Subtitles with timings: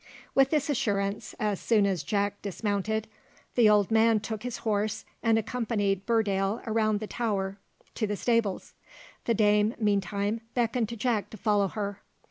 [0.33, 3.07] With this assurance, as soon as Jack dismounted,
[3.53, 7.59] the old man took his horse, and accompanied Burdale round the tower
[7.93, 8.73] to the stables.
[9.25, 12.01] The dame, meantime, beckoned to Jack to follow her.